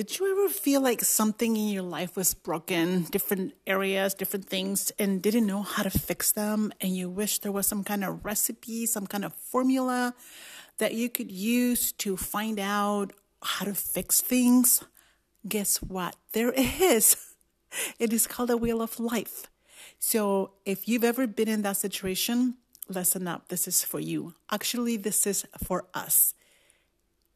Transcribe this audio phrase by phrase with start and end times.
[0.00, 4.90] Did you ever feel like something in your life was broken, different areas, different things,
[4.98, 6.72] and didn't know how to fix them?
[6.80, 10.14] And you wish there was some kind of recipe, some kind of formula
[10.78, 14.82] that you could use to find out how to fix things?
[15.46, 16.16] Guess what?
[16.32, 17.16] There is.
[17.98, 19.48] It is called a wheel of life.
[19.98, 22.54] So if you've ever been in that situation,
[22.88, 23.48] listen up.
[23.48, 24.32] This is for you.
[24.50, 26.32] Actually, this is for us.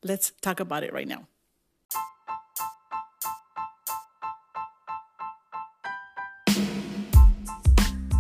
[0.03, 1.29] Let's talk about it right now.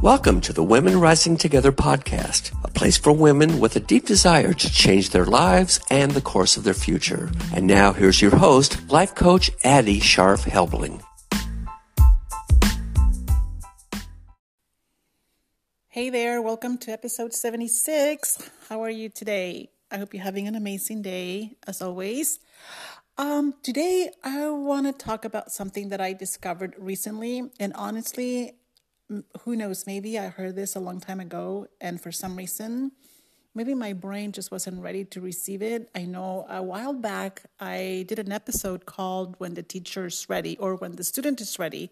[0.05, 4.53] Welcome to the Women Rising Together podcast, a place for women with a deep desire
[4.53, 7.33] to change their lives and the course of their future.
[7.55, 11.03] And now here's your host, life coach Addie Sharf Helbling.
[15.89, 18.51] Hey there, welcome to episode 76.
[18.69, 19.71] How are you today?
[19.91, 22.41] I hope you're having an amazing day as always.
[23.17, 28.53] Um, today I want to talk about something that I discovered recently, and honestly,
[29.43, 32.93] who knows, maybe I heard this a long time ago, and for some reason,
[33.55, 35.91] maybe my brain just wasn't ready to receive it.
[35.95, 40.57] I know a while back I did an episode called When the Teacher is Ready,
[40.59, 41.91] or When the Student is Ready,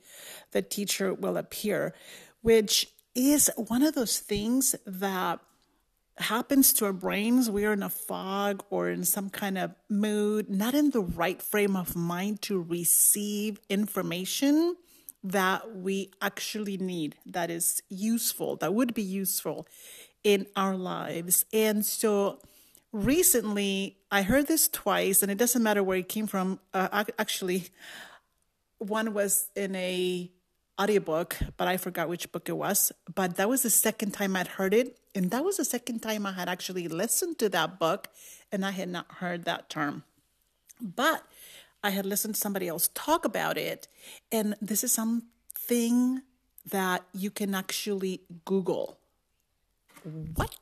[0.52, 1.94] the Teacher Will Appear,
[2.40, 5.40] which is one of those things that
[6.18, 7.50] happens to our brains.
[7.50, 11.76] We're in a fog or in some kind of mood, not in the right frame
[11.76, 14.76] of mind to receive information
[15.24, 19.66] that we actually need, that is useful, that would be useful
[20.24, 21.44] in our lives.
[21.52, 22.40] And so
[22.92, 26.60] recently, I heard this twice, and it doesn't matter where it came from.
[26.74, 27.68] Uh, actually,
[28.78, 30.30] one was in a
[30.80, 32.92] audiobook, but I forgot which book it was.
[33.14, 34.98] But that was the second time I'd heard it.
[35.14, 38.08] And that was the second time I had actually listened to that book
[38.50, 40.04] and I had not heard that term.
[40.80, 41.24] But
[41.82, 43.88] I had listened to somebody else talk about it,
[44.30, 46.22] and this is something
[46.70, 48.98] that you can actually Google.
[50.36, 50.56] What?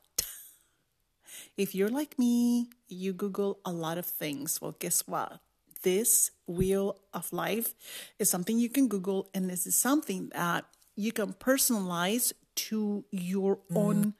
[1.56, 4.60] If you're like me, you Google a lot of things.
[4.62, 5.40] Well, guess what?
[5.82, 7.74] This wheel of life
[8.18, 10.64] is something you can Google, and this is something that
[10.96, 14.14] you can personalize to your own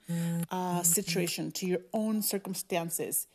[0.51, 3.27] uh, situation, to your own circumstances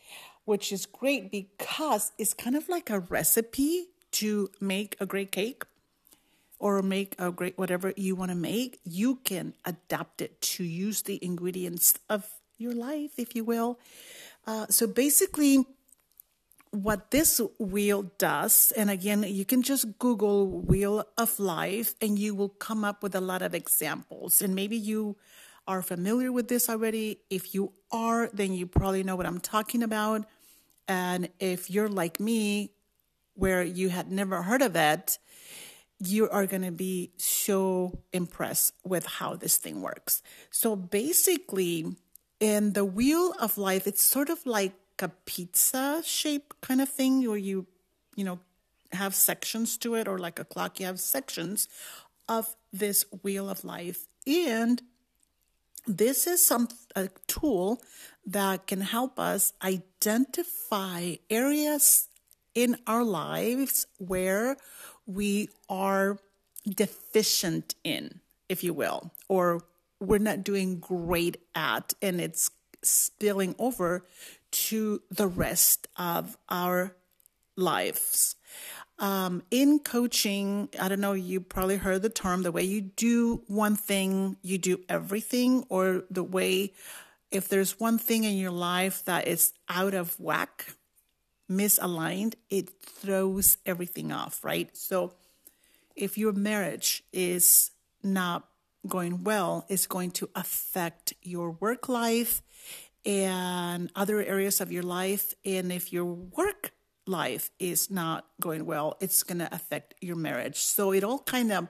[0.46, 5.64] which is great because it's kind of like a recipe to make a great cake
[6.60, 8.80] or make a great whatever you want to make.
[8.84, 13.80] You can adapt it to use the ingredients of your life, if you will.
[14.48, 15.66] Uh, so basically,
[16.72, 22.36] what this wheel does, and again, you can just Google Wheel of Life and you
[22.36, 24.42] will come up with a lot of examples.
[24.42, 25.16] And maybe you
[25.68, 27.20] are familiar with this already.
[27.30, 30.26] If you are, then you probably know what I'm talking about.
[30.88, 32.72] And if you're like me,
[33.34, 35.20] where you had never heard of it,
[36.00, 40.22] you are going to be so impressed with how this thing works.
[40.50, 41.96] So basically,
[42.40, 47.28] in the wheel of life, it's sort of like a pizza shape kind of thing
[47.28, 47.68] where you,
[48.16, 48.40] you know,
[48.92, 51.68] have sections to it, or like a clock, you have sections
[52.30, 54.08] of this wheel of life.
[54.26, 54.82] And
[55.88, 57.82] this is some a tool
[58.26, 62.08] that can help us identify areas
[62.54, 64.58] in our lives where
[65.06, 66.18] we are
[66.68, 69.62] deficient in, if you will, or
[70.00, 72.50] we're not doing great at, and it's
[72.82, 74.06] spilling over
[74.52, 76.96] to the rest of our
[77.56, 78.36] lives.
[78.98, 83.44] Um, in coaching, I don't know, you probably heard the term the way you do
[83.48, 86.72] one thing, you do everything, or the way
[87.32, 90.76] if there's one thing in your life that is out of whack,
[91.52, 94.76] misaligned, it throws everything off, right?
[94.76, 95.14] So
[95.96, 97.72] if your marriage is
[98.04, 98.48] not
[98.88, 102.42] going well, it's going to affect your work life
[103.06, 105.34] and other areas of your life.
[105.44, 106.72] And if your work
[107.08, 110.58] life is not going well, it's going to affect your marriage.
[110.58, 111.68] So it all kind of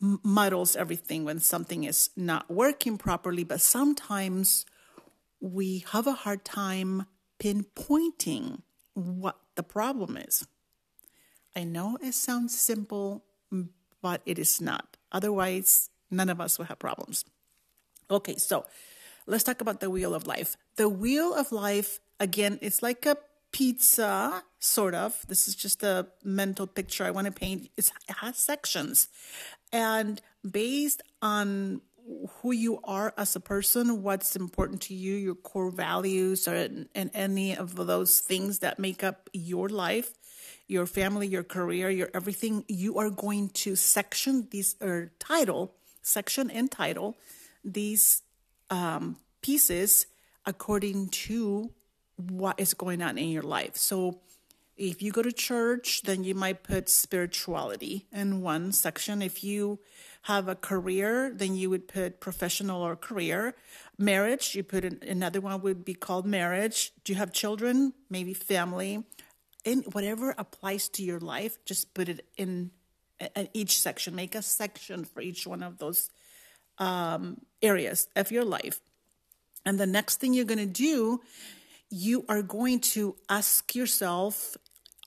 [0.00, 3.44] muddles everything when something is not working properly.
[3.44, 4.66] But sometimes
[5.40, 7.06] we have a hard time
[7.38, 8.62] pinpointing
[8.94, 10.46] what the problem is.
[11.54, 13.24] I know it sounds simple,
[14.00, 14.96] but it is not.
[15.10, 17.24] Otherwise, none of us will have problems.
[18.10, 18.64] Okay, so
[19.26, 20.56] let's talk about the wheel of life.
[20.76, 23.16] The wheel of life, again, it's like a
[23.52, 25.24] pizza, sort of.
[25.28, 27.70] This is just a mental picture I want to paint.
[27.76, 29.08] It's, it has sections.
[29.72, 31.82] And based on
[32.40, 37.10] who you are as a person, what's important to you, your core values, or, and
[37.14, 40.12] any of those things that make up your life,
[40.66, 46.50] your family, your career, your everything, you are going to section these or title, section
[46.50, 47.16] and title
[47.64, 48.22] these
[48.70, 50.06] um, pieces
[50.44, 51.70] according to
[52.16, 53.76] what is going on in your life.
[53.76, 54.20] So
[54.76, 59.22] if you go to church, then you might put spirituality in one section.
[59.22, 59.78] If you
[60.22, 63.54] have a career, then you would put professional or career.
[63.98, 66.92] Marriage, you put in, another one would be called marriage.
[67.04, 67.92] Do you have children?
[68.08, 69.04] Maybe family.
[69.64, 72.70] And whatever applies to your life, just put it in,
[73.36, 74.14] in each section.
[74.14, 76.10] Make a section for each one of those
[76.78, 78.80] um, areas of your life.
[79.64, 81.20] And the next thing you're going to do,
[81.92, 84.56] you are going to ask yourself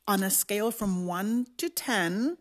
[0.07, 2.37] on a scale from 1 to 10,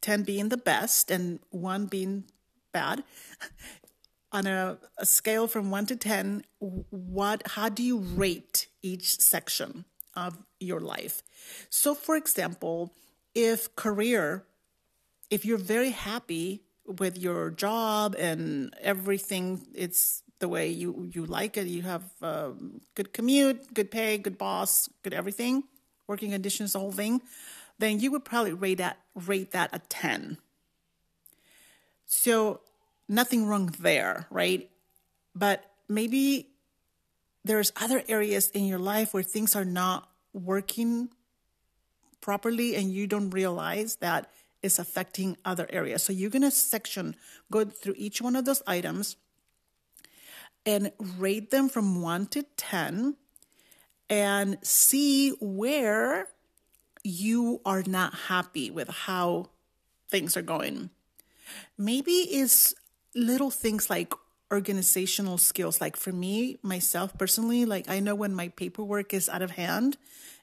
[0.00, 2.24] 10 being the best and 1 being
[2.72, 3.04] bad.
[4.32, 9.84] on a, a scale from 1 to 10, what how do you rate each section
[10.16, 11.22] of your life?
[11.70, 12.92] So for example,
[13.34, 14.44] if career
[15.30, 21.56] if you're very happy with your job and everything it's the way you you like
[21.56, 21.66] it.
[21.66, 25.64] You have um, good commute good pay good boss good everything
[26.06, 27.20] working conditions the whole thing
[27.78, 30.38] then you would probably rate that rate that a 10
[32.06, 32.60] so
[33.08, 34.70] nothing wrong there right?
[35.34, 36.48] But maybe
[37.44, 41.10] there's other areas in your life where things are not working
[42.20, 44.30] properly and you don't realize that
[44.62, 46.02] is affecting other areas.
[46.02, 47.14] So you're going to section,
[47.52, 49.16] go through each one of those items
[50.66, 53.14] and rate them from 1 to 10
[54.10, 56.26] and see where
[57.04, 59.48] you are not happy with how
[60.10, 60.90] things are going.
[61.78, 62.74] Maybe it's
[63.14, 64.12] little things like
[64.52, 65.80] organizational skills.
[65.80, 69.96] Like for me, myself personally, like I know when my paperwork is out of hand,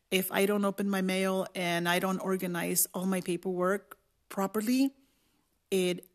[0.09, 3.97] if I don't open my mail and I don't organize all my paperwork
[4.29, 4.91] properly,
[5.69, 6.05] it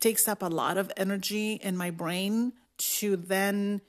[0.00, 3.80] takes up a lot of energy in my brain to then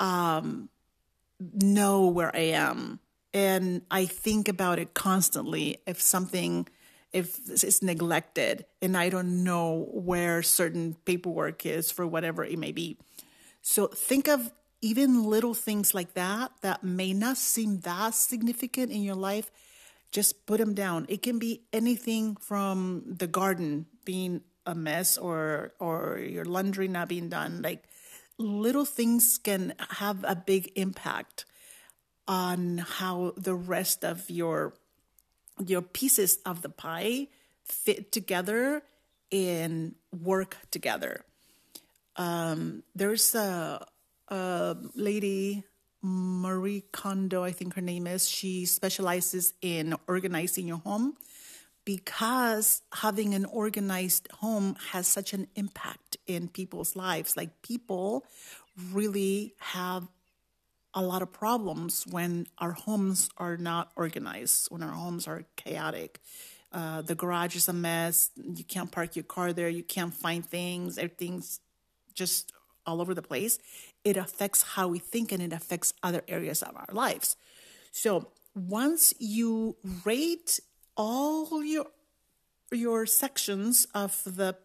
[0.00, 0.68] um,
[1.40, 3.00] know where I am.
[3.32, 6.68] And I think about it constantly if something,
[7.12, 12.72] if it's neglected and I don't know where certain paperwork is for whatever it may
[12.72, 12.96] be.
[13.62, 14.52] So think of
[14.82, 19.50] even little things like that that may not seem that significant in your life
[20.12, 21.06] just put them down.
[21.08, 27.08] It can be anything from the garden being a mess or or your laundry not
[27.08, 27.62] being done.
[27.62, 27.84] Like
[28.38, 31.44] little things can have a big impact
[32.26, 34.74] on how the rest of your
[35.64, 37.28] your pieces of the pie
[37.64, 38.82] fit together
[39.30, 41.24] and work together.
[42.16, 43.84] Um, there's a,
[44.28, 45.64] a lady
[46.02, 48.28] Marie Kondo, I think her name is.
[48.28, 51.16] She specializes in organizing your home
[51.84, 57.36] because having an organized home has such an impact in people's lives.
[57.36, 58.24] Like people
[58.92, 60.08] really have
[60.94, 66.20] a lot of problems when our homes are not organized, when our homes are chaotic.
[66.72, 68.30] Uh, the garage is a mess.
[68.36, 69.68] You can't park your car there.
[69.68, 70.98] You can't find things.
[70.98, 71.60] Everything's
[72.14, 72.52] just
[72.86, 73.58] all over the place,
[74.04, 77.36] it affects how we think and it affects other areas of our lives.
[77.92, 80.60] So once you rate
[80.96, 81.86] all your
[82.72, 84.56] your sections of the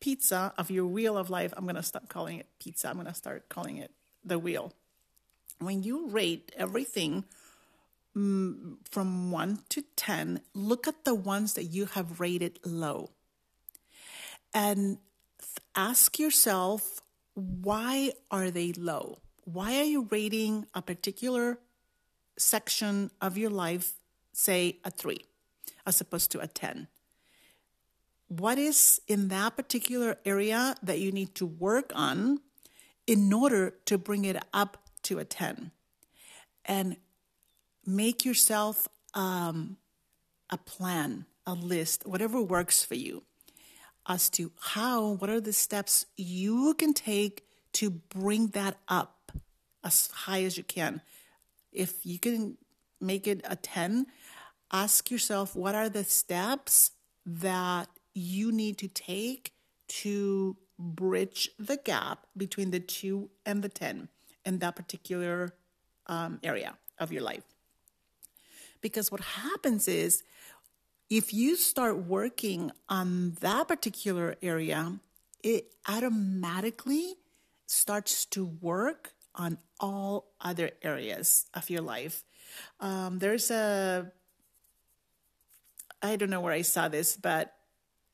[0.00, 2.88] pizza of your wheel of life, I'm going to stop calling it pizza.
[2.88, 3.90] I'm going to start calling it
[4.24, 4.72] the wheel.
[5.58, 7.24] When you rate everything
[8.16, 13.10] mm, from 1 to 10, look at the ones that you have rated low.
[14.54, 14.98] And
[15.76, 17.00] ask yourself
[17.34, 19.18] why are they low?
[19.44, 21.58] Why are you rating a particular
[22.36, 23.94] section of your life,
[24.32, 25.24] say a three,
[25.86, 26.88] as opposed to a 10?
[28.28, 32.40] What is in that particular area that you need to work on
[33.06, 35.72] in order to bring it up to a 10?
[36.64, 36.96] And
[37.84, 39.78] make yourself um,
[40.50, 43.24] a plan, a list, whatever works for you
[44.06, 49.32] as to how, what are the steps you can take to bring that up
[49.84, 51.00] as high as you can.
[51.72, 52.58] If you can
[53.00, 54.06] make it a 10,
[54.72, 56.92] ask yourself what are the steps
[57.26, 59.52] that you need to take
[59.88, 64.08] to bridge the gap between the 2 and the 10
[64.44, 65.54] in that particular
[66.06, 67.44] um, area of your life.
[68.80, 70.22] Because what happens is
[71.10, 75.00] if you start working on that particular area,
[75.42, 77.14] it automatically
[77.66, 82.24] starts to work on all other areas of your life.
[82.80, 84.12] Um, there's a
[86.02, 87.54] I don't know where I saw this, but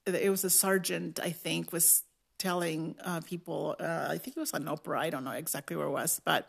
[0.07, 2.02] it was a sergeant, I think, was
[2.38, 5.87] telling uh, people, uh, I think it was on Oprah, I don't know exactly where
[5.87, 6.49] it was, but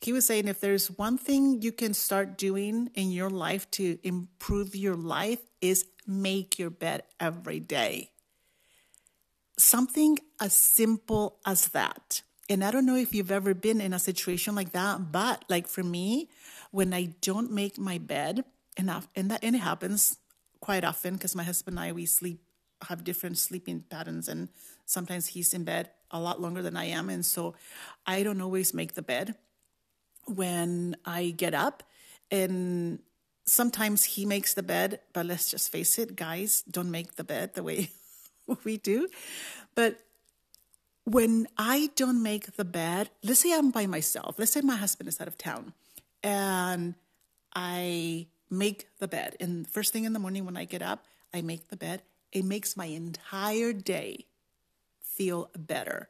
[0.00, 3.98] he was saying if there's one thing you can start doing in your life to
[4.02, 8.10] improve your life is make your bed every day.
[9.58, 12.22] Something as simple as that.
[12.48, 15.68] And I don't know if you've ever been in a situation like that, but like
[15.68, 16.30] for me,
[16.70, 18.44] when I don't make my bed
[18.76, 20.16] enough, and that and it happens
[20.60, 22.40] quite often because my husband and I we sleep
[22.88, 24.48] have different sleeping patterns and
[24.86, 27.54] sometimes he's in bed a lot longer than I am and so
[28.06, 29.34] I don't always make the bed
[30.26, 31.82] when I get up.
[32.30, 33.00] And
[33.44, 37.54] sometimes he makes the bed but let's just face it guys don't make the bed
[37.54, 37.90] the way
[38.64, 39.08] we do.
[39.74, 39.98] But
[41.04, 45.08] when I don't make the bed let's say I'm by myself let's say my husband
[45.08, 45.72] is out of town
[46.22, 46.94] and
[47.54, 49.36] I make the bed.
[49.40, 52.02] And first thing in the morning when I get up, I make the bed.
[52.32, 54.26] It makes my entire day
[55.00, 56.08] feel better.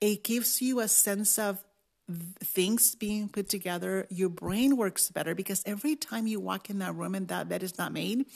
[0.00, 1.62] It gives you a sense of
[2.42, 4.06] things being put together.
[4.08, 7.62] Your brain works better because every time you walk in that room and that bed
[7.62, 8.26] is not made,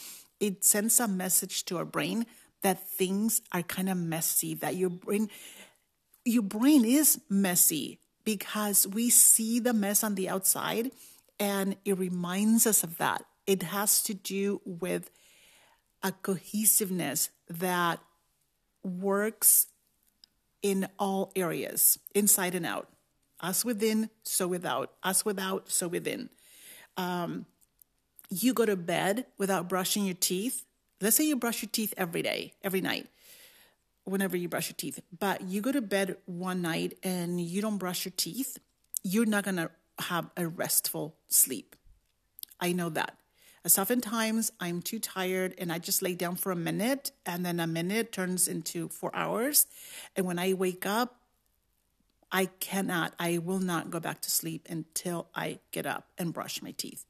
[0.40, 2.26] it sends a message to our brain
[2.62, 5.28] that things are kind of messy, that your brain
[6.24, 10.92] your brain is messy because we see the mess on the outside
[11.40, 13.24] and it reminds us of that.
[13.46, 15.10] It has to do with
[16.02, 18.00] a cohesiveness that
[18.82, 19.66] works
[20.62, 22.88] in all areas, inside and out.
[23.40, 24.92] Us within, so without.
[25.02, 26.30] Us without, so within.
[26.96, 27.46] Um,
[28.30, 30.64] you go to bed without brushing your teeth.
[31.00, 33.08] Let's say you brush your teeth every day, every night,
[34.04, 35.00] whenever you brush your teeth.
[35.18, 38.58] But you go to bed one night and you don't brush your teeth,
[39.02, 41.74] you're not going to have a restful sleep.
[42.60, 43.16] I know that.
[43.64, 47.60] Uh, Oftentimes I'm too tired and I just lay down for a minute and then
[47.60, 49.66] a minute turns into four hours.
[50.16, 51.16] And when I wake up,
[52.30, 56.62] I cannot, I will not go back to sleep until I get up and brush
[56.62, 57.04] my teeth.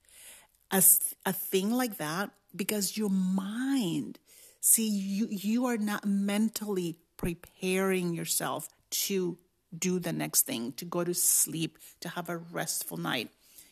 [0.71, 4.19] As a thing like that, because your mind,
[4.61, 9.39] see, you, you are not mentally preparing yourself to
[9.79, 13.31] do the next thing, to go to sleep, to have a restful night.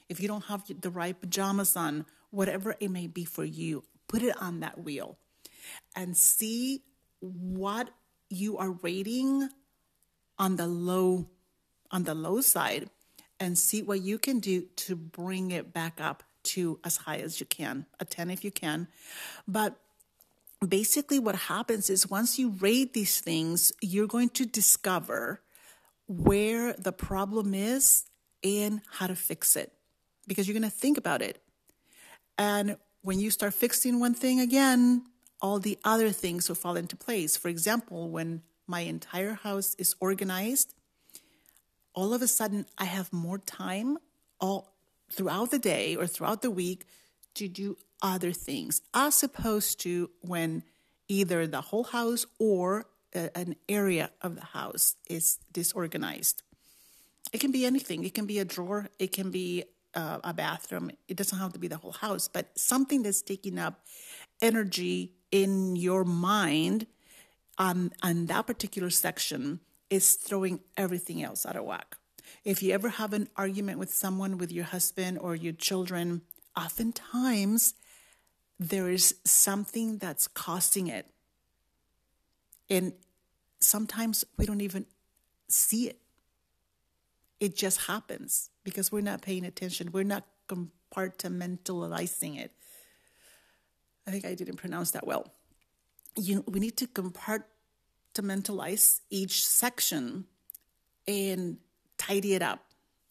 [0.08, 4.22] If you don't have the right pajamas on, whatever it may be for you, put
[4.22, 5.18] it on that wheel
[5.94, 6.82] and see
[7.20, 7.90] what
[8.28, 9.48] you are rating
[10.38, 11.28] on the low
[11.90, 12.88] on the low side
[13.40, 17.40] and see what you can do to bring it back up to as high as
[17.40, 18.86] you can, a 10 if you can.
[19.48, 19.76] But
[20.66, 25.40] basically what happens is once you rate these things, you're going to discover
[26.06, 28.04] where the problem is
[28.44, 29.72] and how to fix it
[30.26, 31.42] because you're going to think about it.
[32.40, 35.04] And when you start fixing one thing again,
[35.42, 37.36] all the other things will fall into place.
[37.36, 40.72] For example, when my entire house is organized,
[41.92, 43.98] all of a sudden I have more time
[44.40, 44.72] all
[45.12, 46.86] throughout the day or throughout the week
[47.34, 50.62] to do other things, as opposed to when
[51.08, 56.42] either the whole house or a, an area of the house is disorganized.
[57.34, 58.02] It can be anything.
[58.02, 58.88] It can be a drawer.
[58.98, 60.90] It can be uh, a bathroom.
[61.08, 63.84] It doesn't have to be the whole house, but something that's taking up
[64.40, 66.86] energy in your mind
[67.58, 71.96] on, on that particular section is throwing everything else out of whack.
[72.44, 76.22] If you ever have an argument with someone, with your husband or your children,
[76.56, 77.74] oftentimes
[78.58, 81.06] there is something that's causing it.
[82.68, 82.92] And
[83.58, 84.86] sometimes we don't even
[85.48, 85.98] see it.
[87.40, 89.90] It just happens because we're not paying attention.
[89.92, 92.52] We're not compartmentalizing it.
[94.06, 95.32] I think I didn't pronounce that well.
[96.16, 100.24] You, we need to compartmentalize each section
[101.06, 101.58] and
[101.98, 102.64] tidy it up.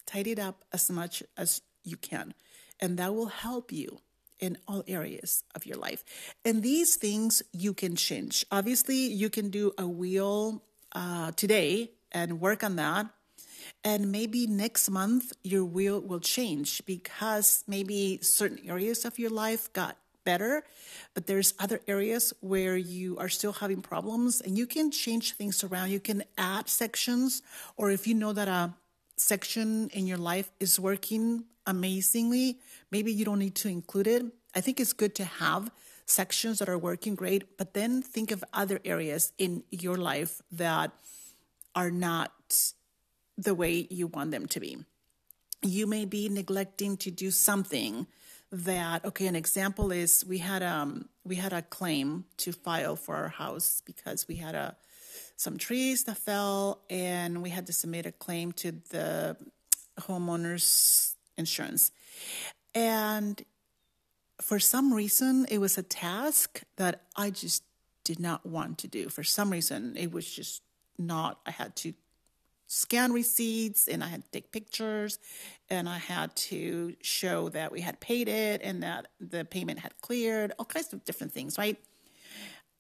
[0.06, 2.34] Tidy it up as much as you can.
[2.80, 4.00] And that will help you
[4.40, 6.04] in all areas of your life.
[6.46, 8.46] And these things you can change.
[8.52, 10.64] Obviously, you can do a wheel
[10.94, 13.08] uh, today and work on that
[13.84, 19.72] and maybe next month your wheel will change because maybe certain areas of your life
[19.74, 20.64] got better,
[21.14, 25.64] but there's other areas where you are still having problems and you can change things
[25.64, 25.90] around.
[25.90, 27.42] You can add sections,
[27.78, 28.74] or if you know that a
[29.18, 32.60] section in your life is working amazingly,
[32.92, 34.24] maybe you don't need to include it.
[34.56, 35.72] I think it's good to have
[36.06, 40.92] sections that are working great, but then think of other areas in your life that
[41.76, 42.34] are not
[43.40, 44.78] the way you want them to be.
[45.62, 48.08] You may be neglecting to do something
[48.52, 53.16] that okay an example is we had um we had a claim to file for
[53.16, 54.76] our house because we had a
[55.36, 59.38] some trees that fell and we had to submit a claim to the
[60.00, 61.92] homeowners insurance
[62.74, 63.44] and
[64.42, 67.64] for some reason it was a task that i just
[68.04, 70.64] did not want to do for some reason it was just
[70.98, 71.94] not i had to
[72.72, 75.18] scan receipts and I had to take pictures
[75.72, 80.00] and I had to show that we had paid it and that the payment had
[80.02, 81.78] cleared, all kinds of different things, right?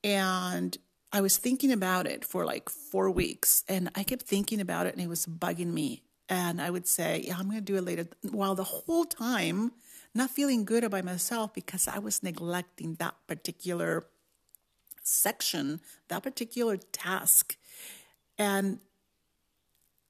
[0.03, 0.77] And
[1.11, 4.93] I was thinking about it for like four weeks and I kept thinking about it
[4.93, 6.03] and it was bugging me.
[6.29, 8.07] And I would say, yeah, I'm going to do it later.
[8.29, 9.71] While the whole time,
[10.13, 14.05] not feeling good about myself because I was neglecting that particular
[15.01, 17.57] section, that particular task.
[18.37, 18.79] And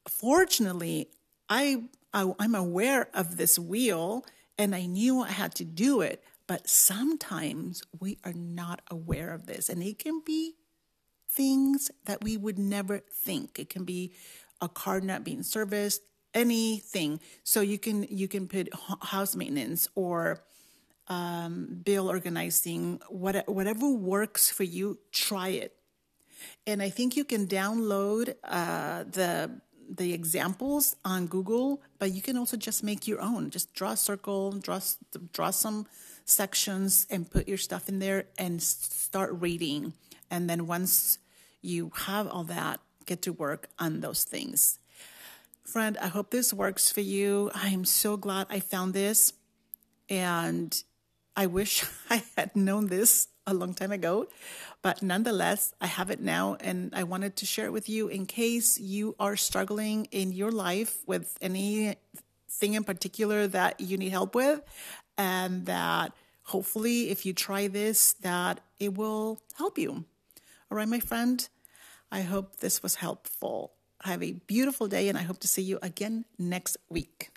[0.10, 1.10] fortunately,
[1.48, 4.26] I, I I'm aware of this wheel
[4.58, 6.24] and I knew I had to do it.
[6.48, 10.56] But sometimes we are not aware of this, and it can be
[11.30, 13.60] things that we would never think.
[13.60, 14.14] It can be
[14.60, 16.02] a car not being serviced,
[16.34, 17.20] anything.
[17.44, 18.70] So you can you can put
[19.04, 20.44] house maintenance or
[21.08, 24.98] um, bill organizing, what, whatever works for you.
[25.12, 25.76] Try it,
[26.66, 29.62] and I think you can download uh, the
[30.00, 33.52] the examples on Google, but you can also just make your own.
[33.52, 34.80] Just draw a circle, draw
[35.34, 35.86] draw some
[36.26, 39.94] sections, and put your stuff in there, and start reading.
[40.32, 41.20] And then once
[41.62, 44.80] you have all that, get to work on those things.
[45.64, 47.52] Friend, I hope this works for you.
[47.54, 49.34] I am so glad I found this,
[50.08, 50.82] and
[51.36, 54.28] I wish I had known this a long time ago.
[54.82, 58.26] But nonetheless, I have it now and I wanted to share it with you in
[58.26, 61.96] case you are struggling in your life with anything
[62.62, 64.62] in particular that you need help with
[65.18, 66.14] and that
[66.44, 70.06] hopefully if you try this that it will help you.
[70.72, 71.48] All right, my friend?
[72.12, 73.74] I hope this was helpful.
[74.04, 77.30] Have a beautiful day and I hope to see you again next week.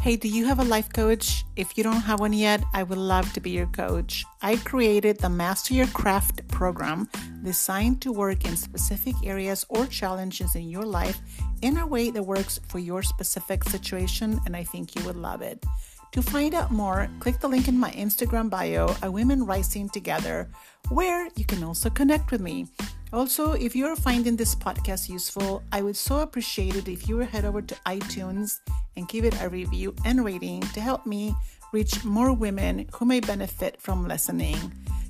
[0.00, 1.44] Hey, do you have a life coach?
[1.56, 4.24] If you don't have one yet, I would love to be your coach.
[4.40, 7.08] I created the Master Your Craft program
[7.42, 11.20] designed to work in specific areas or challenges in your life
[11.62, 15.42] in a way that works for your specific situation, and I think you would love
[15.42, 15.66] it.
[16.12, 20.48] To find out more, click the link in my Instagram bio, A Women Rising Together,
[20.88, 22.66] where you can also connect with me.
[23.12, 27.28] Also, if you're finding this podcast useful, I would so appreciate it if you would
[27.28, 28.60] head over to iTunes
[28.96, 31.34] and give it a review and rating to help me
[31.72, 34.56] reach more women who may benefit from listening.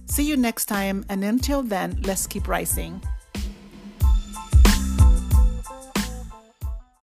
[0.06, 3.00] See you next time, and until then, let's keep rising.